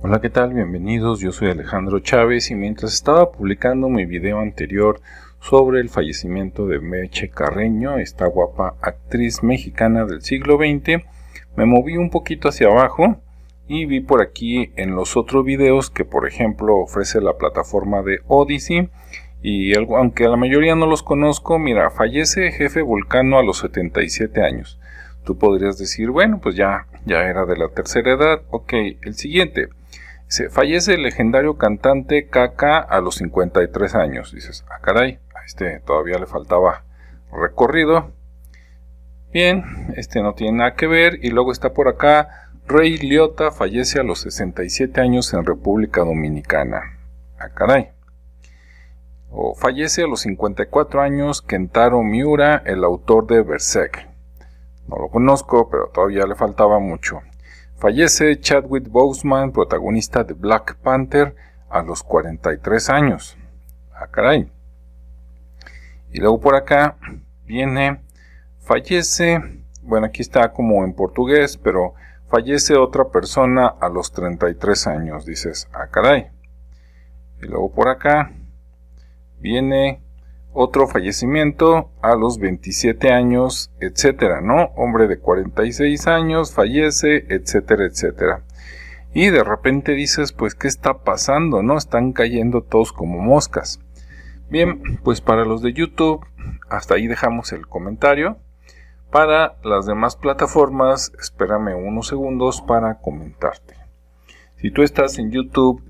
Hola, 0.00 0.20
¿qué 0.20 0.30
tal? 0.30 0.54
Bienvenidos, 0.54 1.18
yo 1.18 1.32
soy 1.32 1.50
Alejandro 1.50 1.98
Chávez 1.98 2.52
y 2.52 2.54
mientras 2.54 2.94
estaba 2.94 3.32
publicando 3.32 3.88
mi 3.88 4.06
video 4.06 4.38
anterior 4.38 5.00
sobre 5.40 5.80
el 5.80 5.88
fallecimiento 5.88 6.68
de 6.68 6.78
Meche 6.78 7.30
Carreño, 7.30 7.98
esta 7.98 8.26
guapa 8.26 8.76
actriz 8.80 9.42
mexicana 9.42 10.04
del 10.04 10.22
siglo 10.22 10.56
XX, 10.56 11.02
me 11.56 11.66
moví 11.66 11.96
un 11.96 12.10
poquito 12.10 12.48
hacia 12.48 12.68
abajo 12.68 13.20
y 13.66 13.86
vi 13.86 13.98
por 13.98 14.22
aquí 14.22 14.70
en 14.76 14.94
los 14.94 15.16
otros 15.16 15.44
videos 15.44 15.90
que 15.90 16.04
por 16.04 16.28
ejemplo 16.28 16.76
ofrece 16.76 17.20
la 17.20 17.36
plataforma 17.36 18.02
de 18.02 18.20
Odyssey 18.28 18.90
y 19.42 19.76
aunque 19.76 20.26
a 20.26 20.28
la 20.28 20.36
mayoría 20.36 20.76
no 20.76 20.86
los 20.86 21.02
conozco, 21.02 21.58
mira, 21.58 21.90
fallece 21.90 22.52
jefe 22.52 22.82
Vulcano 22.82 23.36
a 23.36 23.42
los 23.42 23.58
77 23.58 24.42
años. 24.42 24.78
Tú 25.24 25.36
podrías 25.38 25.76
decir, 25.76 26.10
bueno, 26.10 26.38
pues 26.40 26.54
ya, 26.54 26.86
ya 27.04 27.24
era 27.24 27.44
de 27.46 27.56
la 27.56 27.68
tercera 27.68 28.12
edad. 28.12 28.42
Ok, 28.50 28.72
el 29.02 29.14
siguiente. 29.14 29.68
Se 30.28 30.50
fallece 30.50 30.94
el 30.94 31.02
legendario 31.02 31.56
cantante 31.56 32.28
Kaka 32.28 32.78
a 32.78 33.00
los 33.00 33.16
53 33.16 33.94
años. 33.94 34.32
Dices, 34.34 34.64
ah, 34.70 34.78
caray, 34.82 35.18
a 35.34 35.44
este 35.46 35.80
todavía 35.80 36.18
le 36.18 36.26
faltaba 36.26 36.84
recorrido. 37.32 38.12
Bien, 39.32 39.92
este 39.96 40.22
no 40.22 40.34
tiene 40.34 40.58
nada 40.58 40.74
que 40.74 40.86
ver. 40.86 41.18
Y 41.22 41.30
luego 41.30 41.50
está 41.50 41.72
por 41.72 41.88
acá, 41.88 42.50
Rey 42.66 42.98
Liotta 42.98 43.50
fallece 43.50 44.00
a 44.00 44.02
los 44.02 44.20
67 44.20 45.00
años 45.00 45.32
en 45.32 45.46
República 45.46 46.02
Dominicana. 46.02 46.98
Ah, 47.38 47.48
caray. 47.54 47.92
O 49.30 49.54
fallece 49.54 50.02
a 50.02 50.06
los 50.06 50.20
54 50.20 51.00
años 51.00 51.40
Kentaro 51.40 52.02
Miura, 52.02 52.62
el 52.66 52.84
autor 52.84 53.26
de 53.26 53.42
Berserk. 53.42 54.08
No 54.88 54.96
lo 54.96 55.08
conozco, 55.08 55.70
pero 55.70 55.88
todavía 55.88 56.26
le 56.26 56.34
faltaba 56.34 56.78
mucho. 56.78 57.22
Fallece 57.78 58.40
Chadwick 58.40 58.88
Boseman, 58.88 59.52
protagonista 59.52 60.24
de 60.24 60.34
Black 60.34 60.76
Panther, 60.78 61.36
a 61.70 61.82
los 61.82 62.02
43 62.02 62.90
años. 62.90 63.36
Ah, 63.94 64.08
caray. 64.08 64.50
Y 66.10 66.18
luego 66.18 66.40
por 66.40 66.56
acá 66.56 66.96
viene, 67.44 68.00
fallece, 68.58 69.40
bueno, 69.82 70.06
aquí 70.06 70.22
está 70.22 70.52
como 70.52 70.84
en 70.84 70.92
portugués, 70.92 71.56
pero 71.56 71.94
fallece 72.26 72.76
otra 72.76 73.10
persona 73.10 73.68
a 73.68 73.88
los 73.88 74.10
33 74.12 74.86
años. 74.88 75.24
Dices, 75.24 75.68
ah, 75.72 75.86
caray. 75.88 76.30
Y 77.40 77.46
luego 77.46 77.70
por 77.70 77.88
acá 77.88 78.32
viene 79.38 80.02
otro 80.60 80.88
fallecimiento 80.88 81.92
a 82.02 82.16
los 82.16 82.40
27 82.40 83.12
años, 83.12 83.70
etcétera, 83.78 84.40
¿no? 84.40 84.70
Hombre 84.74 85.06
de 85.06 85.20
46 85.20 86.08
años 86.08 86.52
fallece, 86.52 87.26
etcétera, 87.28 87.84
etcétera. 87.86 88.42
Y 89.14 89.30
de 89.30 89.44
repente 89.44 89.92
dices, 89.92 90.32
pues, 90.32 90.56
¿qué 90.56 90.66
está 90.66 91.04
pasando? 91.04 91.62
¿No? 91.62 91.78
Están 91.78 92.12
cayendo 92.12 92.62
todos 92.62 92.92
como 92.92 93.20
moscas. 93.20 93.78
Bien, 94.50 94.98
pues 95.04 95.20
para 95.20 95.44
los 95.44 95.62
de 95.62 95.74
YouTube, 95.74 96.26
hasta 96.68 96.96
ahí 96.96 97.06
dejamos 97.06 97.52
el 97.52 97.68
comentario. 97.68 98.38
Para 99.12 99.58
las 99.62 99.86
demás 99.86 100.16
plataformas, 100.16 101.12
espérame 101.20 101.76
unos 101.76 102.08
segundos 102.08 102.62
para 102.62 102.98
comentarte. 102.98 103.74
Si 104.60 104.72
tú 104.72 104.82
estás 104.82 105.18
en 105.18 105.30
YouTube 105.30 105.80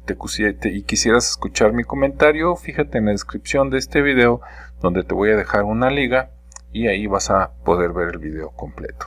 y 0.64 0.82
quisieras 0.82 1.30
escuchar 1.30 1.72
mi 1.72 1.84
comentario, 1.84 2.54
fíjate 2.54 2.98
en 2.98 3.06
la 3.06 3.12
descripción 3.12 3.70
de 3.70 3.78
este 3.78 4.02
video 4.02 4.42
donde 4.82 5.04
te 5.04 5.14
voy 5.14 5.30
a 5.30 5.36
dejar 5.36 5.64
una 5.64 5.90
liga 5.90 6.32
y 6.70 6.86
ahí 6.86 7.06
vas 7.06 7.30
a 7.30 7.52
poder 7.64 7.94
ver 7.94 8.08
el 8.08 8.18
video 8.18 8.50
completo. 8.50 9.06